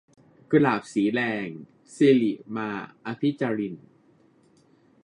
[0.51, 1.47] กุหลาบสีแดง-
[1.95, 2.69] สิริมา
[3.05, 3.75] อภิจาริน